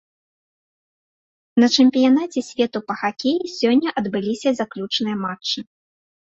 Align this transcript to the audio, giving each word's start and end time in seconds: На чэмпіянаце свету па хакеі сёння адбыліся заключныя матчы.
На 1.63 1.67
чэмпіянаце 1.83 2.39
свету 2.47 2.77
па 2.87 2.95
хакеі 3.03 3.53
сёння 3.57 3.89
адбыліся 4.03 4.49
заключныя 4.63 5.15
матчы. 5.25 5.59